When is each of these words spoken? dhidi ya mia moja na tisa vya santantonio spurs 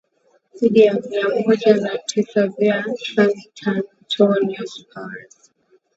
dhidi 0.59 0.79
ya 0.79 0.93
mia 0.93 1.29
moja 1.29 1.75
na 1.75 1.97
tisa 1.97 2.47
vya 2.47 2.85
santantonio 2.97 4.65
spurs 4.67 5.51